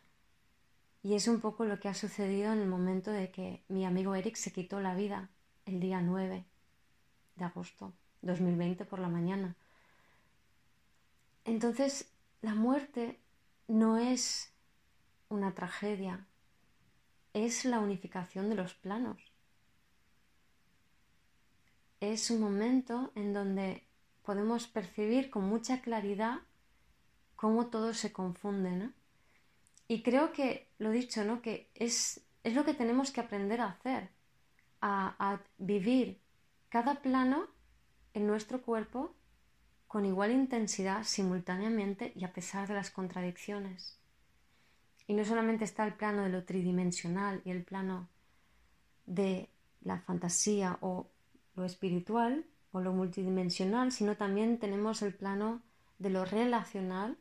[1.03, 4.16] Y es un poco lo que ha sucedido en el momento de que mi amigo
[4.16, 5.30] Eric se quitó la vida
[5.68, 6.43] el día 9
[7.36, 7.93] de agosto
[8.24, 9.55] 2020 por la mañana.
[11.45, 13.20] Entonces, la muerte
[13.68, 14.51] no es
[15.30, 16.26] una tragedia,
[17.36, 19.30] es la unificación de los planos.
[22.01, 23.87] Es un momento en donde
[24.23, 26.39] podemos percibir con mucha claridad
[27.35, 28.89] cómo todo se confunde,
[29.87, 31.43] Y creo que, lo dicho, ¿no?
[31.43, 34.09] Que es, es lo que tenemos que aprender a hacer,
[34.81, 36.19] a, a vivir
[36.69, 37.47] cada plano
[38.15, 39.15] en nuestro cuerpo
[39.87, 43.99] con igual intensidad simultáneamente y a pesar de las contradicciones.
[45.05, 48.09] Y no solamente está el plano de lo tridimensional y el plano
[49.05, 49.49] de
[49.81, 51.11] la fantasía o
[51.62, 55.62] lo espiritual o lo multidimensional, sino también tenemos el plano
[55.99, 57.18] de lo relacional,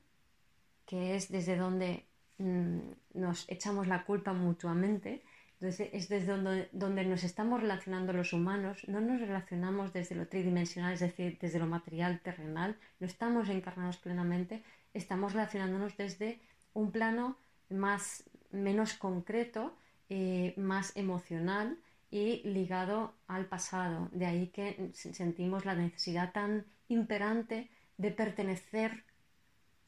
[0.86, 2.07] que es desde donde
[2.38, 2.78] mm,
[3.14, 5.22] nos echamos la culpa mutuamente,
[5.55, 10.26] entonces es desde donde, donde, nos estamos relacionando los humanos, no nos relacionamos desde lo
[10.26, 14.64] tridimensional, es decir, desde lo material terrenal, no estamos encarnados plenamente,
[14.95, 16.41] estamos relacionándonos desde
[16.72, 17.36] un plano
[17.68, 19.76] más, menos concreto,
[20.09, 21.76] eh, más emocional
[22.11, 24.08] y ligado al pasado.
[24.12, 29.04] De ahí que sentimos la necesidad tan imperante de pertenecer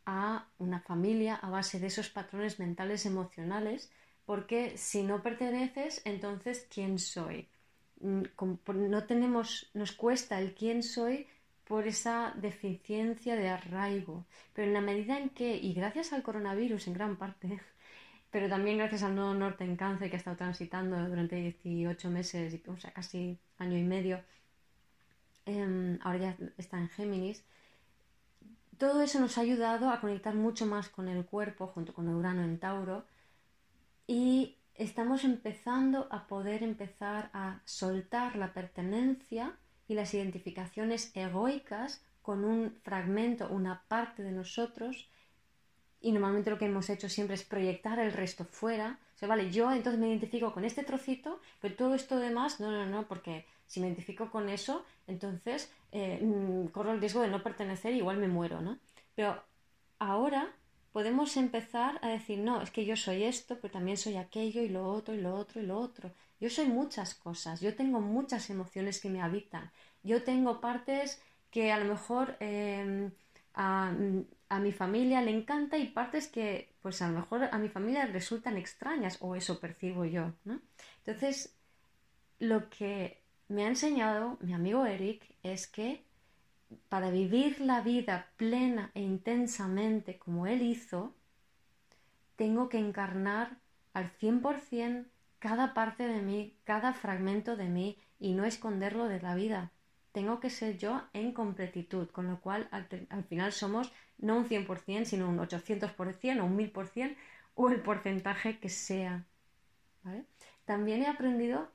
[0.07, 3.91] a una familia a base de esos patrones mentales emocionales
[4.25, 7.49] porque si no perteneces, entonces ¿quién soy?
[8.01, 8.23] Mm,
[8.91, 11.27] no tenemos, nos cuesta el quién soy
[11.65, 14.27] por esa deficiencia de arraigo.
[14.53, 17.61] Pero en la medida en que, y gracias al coronavirus en gran parte,
[18.33, 22.61] pero también gracias al nodo norte en cáncer que ha estado transitando durante 18 meses,
[22.67, 24.21] o sea, casi año y medio,
[25.45, 27.45] em, ahora ya está en Géminis,
[28.79, 32.43] todo eso nos ha ayudado a conectar mucho más con el cuerpo, junto con Urano
[32.43, 33.05] en Tauro,
[34.07, 39.57] y estamos empezando a poder empezar a soltar la pertenencia
[39.89, 45.11] y las identificaciones egoicas con un fragmento, una parte de nosotros
[46.03, 48.99] y normalmente lo que hemos hecho siempre es proyectar el resto fuera.
[49.15, 52.71] O sea, vale, yo entonces me identifico con este trocito, pero todo esto demás, no,
[52.71, 57.29] no, no, porque si me identifico con eso, entonces eh, mm, corro el riesgo de
[57.29, 58.79] no pertenecer y igual me muero, ¿no?
[59.15, 59.43] Pero
[59.99, 60.53] ahora
[60.93, 64.69] podemos empezar a decir, no, es que yo soy esto, pero también soy aquello y
[64.69, 66.11] lo otro y lo otro y lo otro.
[66.41, 69.71] Yo soy muchas cosas, yo tengo muchas emociones que me habitan,
[70.03, 73.13] yo tengo partes que a lo mejor em,
[73.55, 73.93] a,
[74.59, 78.57] mi familia le encanta y partes que pues a lo mejor a mi familia resultan
[78.57, 80.33] extrañas o eso percibo yo.
[81.05, 81.57] Entonces,
[82.39, 86.05] lo que me ha enseñado mi amigo Eric es que
[86.89, 91.15] para vivir la vida plena e intensamente como Él hizo,
[92.37, 93.59] tengo que encarnar
[93.93, 95.07] al 100%
[95.39, 99.73] cada parte de mí, cada fragmento de mí y no esconderlo de la vida.
[100.13, 102.87] Tengo que ser yo en completitud, con lo cual al,
[103.25, 103.93] final somos
[104.23, 107.17] no un 100%, sino un 800% o un 1000%
[107.55, 109.27] o el porcentaje que sea.
[110.65, 111.71] También he aprendido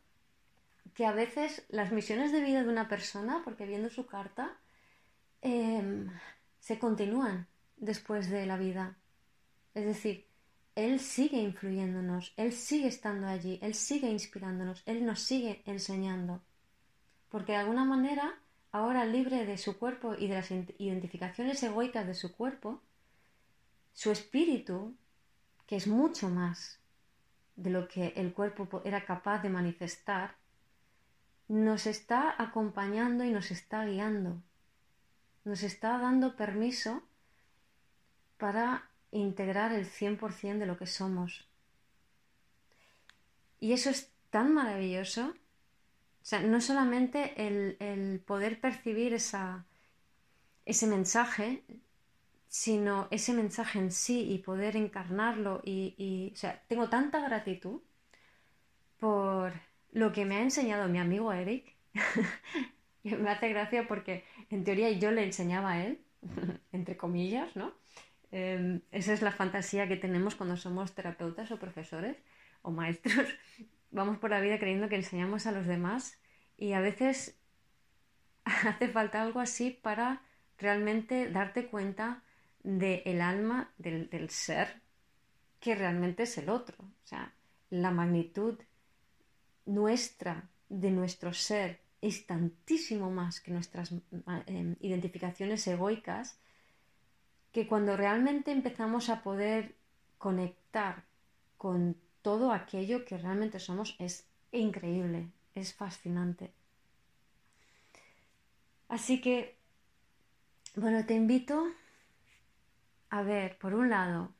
[0.96, 4.58] que a veces las misiones de vida de una persona, porque viendo su carta,
[5.42, 6.10] Em,
[6.60, 8.98] se continúan después de la vida.
[9.74, 10.26] Es decir,
[10.76, 16.42] Él sigue influyéndonos, Él sigue estando allí, Él sigue inspirándonos, Él nos sigue enseñando.
[17.30, 18.40] Porque de alguna manera,
[18.72, 22.82] ahora libre de su cuerpo y de las identificaciones egoicas de su cuerpo,
[23.94, 24.96] su espíritu,
[25.66, 26.80] que es mucho más
[27.56, 30.36] de lo que el cuerpo era capaz de manifestar,
[31.48, 34.42] nos está acompañando y nos está guiando
[35.48, 37.02] nos está dando permiso
[38.38, 41.48] para integrar el 100% de lo que somos.
[43.62, 45.34] Y eso es tan maravilloso.
[46.28, 49.66] O sea, no solamente el, poder percibir esa,
[50.66, 51.64] ese mensaje,
[52.50, 55.62] sino ese mensaje en sí y poder encarnarlo.
[55.64, 57.80] Y, y, o sea, tengo tanta gratitud
[59.00, 59.54] por
[59.94, 61.74] lo que me ha enseñado mi amigo Eric,
[63.04, 66.02] me hace gracia porque en teoría yo le enseñaba a él,
[66.74, 67.72] entre comillas, ¿no?
[68.32, 72.18] Em, esa es la fantasía que tenemos cuando somos terapeutas o profesores
[72.64, 73.30] o maestros.
[73.92, 76.20] Vamos por la vida creyendo que enseñamos a los demás
[76.58, 77.38] y a veces
[78.46, 80.22] hace falta algo así para
[80.58, 82.24] realmente darte cuenta
[82.64, 84.82] del alma, del, del ser,
[85.60, 86.78] que realmente es el otro.
[86.80, 87.34] O sea,
[87.70, 88.60] la magnitud
[89.66, 93.92] nuestra, de nuestro ser, es tantísimo más que nuestras
[94.46, 96.40] em, identificaciones egoicas
[97.52, 99.76] que cuando realmente empezamos a poder
[100.18, 101.06] conectar
[101.58, 101.98] con
[102.28, 106.52] todo aquello que realmente somos es increíble, es fascinante.
[108.90, 109.56] Así que,
[110.76, 111.66] bueno, te invito
[113.10, 114.34] a ver, por un lado,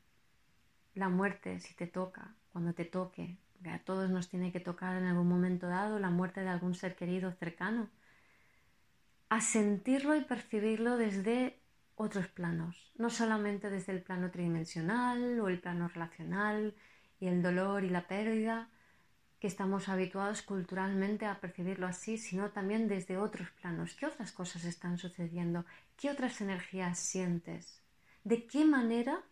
[0.94, 4.94] la muerte, si te toca, cuando te toque, que a todos nos tiene que tocar
[4.94, 7.88] en algún momento dado la muerte de algún ser querido cercano,
[9.30, 11.58] a sentirlo y percibirlo desde
[11.96, 16.74] otros planos, no solamente desde el plano tridimensional o el plano relacional
[17.20, 18.70] y el dolor y la pérdida,
[19.40, 23.94] que estamos habituados culturalmente a percibirlo así, sino también desde otros planos.
[23.94, 25.64] ¿Qué otras cosas están sucediendo?
[25.96, 27.80] ¿Qué otras energías sientes?
[28.24, 29.22] ¿De qué manera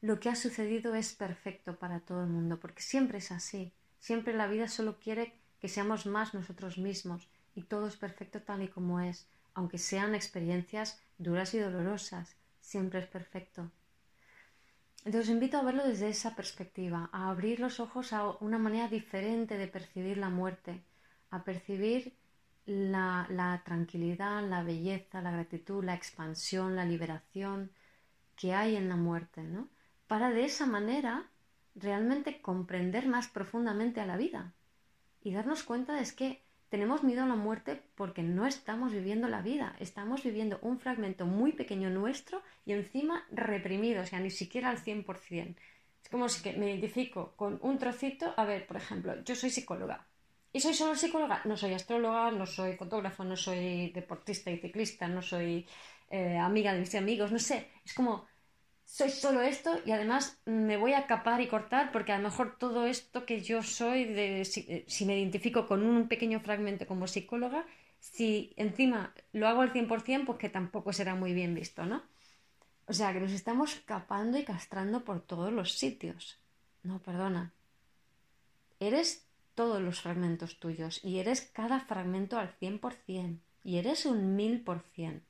[0.00, 3.72] lo que ha sucedido es perfecto para todo el mundo, porque siempre es así.
[3.98, 8.62] Siempre la vida solo quiere que seamos más nosotros mismos y todo es perfecto tal
[8.62, 13.70] y como es, aunque sean experiencias duras y dolorosas, siempre es perfecto.
[15.06, 19.56] Entonces invito a verlo desde esa perspectiva, a abrir los ojos a una manera diferente
[19.56, 20.82] de percibir la muerte,
[21.30, 22.16] a percibir
[22.64, 27.70] la, la tranquilidad, la belleza, la gratitud, la expansión, la liberación
[28.34, 29.68] que hay en la muerte, ¿no?
[30.08, 31.30] para de esa manera
[31.76, 34.54] realmente comprender más profundamente a la vida
[35.22, 39.42] y darnos cuenta de que tenemos miedo a la muerte porque no estamos viviendo la
[39.42, 44.70] vida, estamos viviendo un fragmento muy pequeño nuestro y encima reprimido, o sea, ni siquiera
[44.70, 45.56] al 100%.
[46.02, 50.06] Es como si me identifico con un trocito, a ver, por ejemplo, yo soy psicóloga.
[50.52, 51.42] ¿Y soy solo psicóloga?
[51.44, 55.66] No soy astróloga, no soy fotógrafo, no soy deportista y ciclista, no soy
[56.10, 57.68] eh, amiga de mis amigos, no sé.
[57.84, 58.26] Es como
[58.86, 62.56] soy solo esto y además me voy a capar y cortar porque a lo mejor
[62.56, 67.08] todo esto que yo soy, de, eh, si, me identifico con un pequeño fragmento como
[67.08, 67.66] psicóloga,
[67.98, 72.04] si encima lo hago al 100%, pues que tampoco será muy bien visto, ¿no?
[72.86, 76.38] O sea, que nos estamos capando y castrando por todos los sitios.
[76.84, 77.52] No, perdona.
[78.78, 79.26] Eres
[79.56, 85.22] todos los fragmentos tuyos y eres cada fragmento al 100% y eres un 1000%.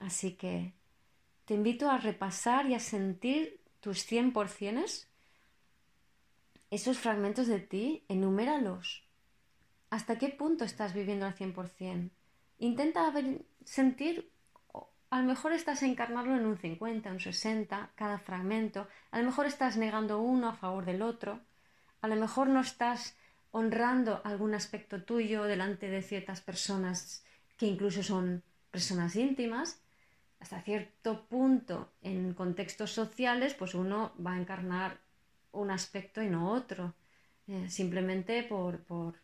[0.00, 0.74] Así que
[1.50, 5.08] te invito a repasar y a sentir tus 100%,
[6.70, 9.02] esos fragmentos de ti, enuméralos.
[9.90, 12.10] ¿Hasta qué punto estás viviendo al 100%?
[12.60, 13.12] Intenta
[13.64, 14.30] sentir,
[15.10, 19.46] a lo mejor estás encarnarlo en un 50, un 60, cada fragmento, a lo mejor
[19.46, 21.40] estás negando uno a favor del otro,
[22.00, 23.16] a lo mejor no estás
[23.50, 27.24] honrando algún aspecto tuyo delante de ciertas personas
[27.56, 29.82] que incluso son personas íntimas,
[30.40, 34.98] hasta cierto punto en contextos sociales, pues uno va a encarnar
[35.52, 36.94] un aspecto y no otro,
[37.46, 39.20] eh, simplemente por, por,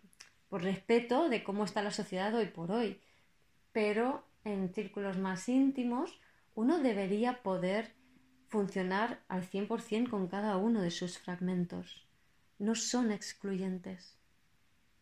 [0.48, 3.00] por respeto de cómo está la sociedad hoy por hoy.
[3.72, 6.20] Pero en círculos más íntimos,
[6.54, 7.94] uno debería poder
[8.48, 12.06] funcionar al 100% con cada uno de sus fragmentos.
[12.58, 14.16] No son excluyentes,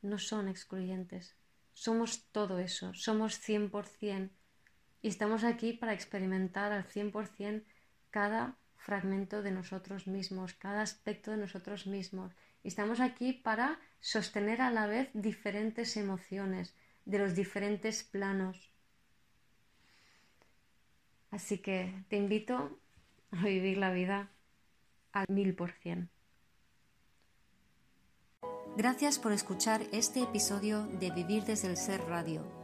[0.00, 1.36] no son excluyentes.
[1.72, 4.30] Somos todo eso, somos 100%
[5.04, 7.62] y estamos aquí para experimentar al 100%
[8.08, 12.32] cada fragmento de nosotros mismos, cada aspecto de nosotros mismos.
[12.62, 16.74] Y estamos aquí para sostener a la vez diferentes emociones
[17.04, 18.72] de los diferentes planos.
[21.30, 22.78] Así que te invito
[23.30, 24.30] a vivir la vida
[25.12, 26.08] al mil por cien.
[28.78, 32.63] Gracias por escuchar este episodio de Vivir desde el Ser Radio.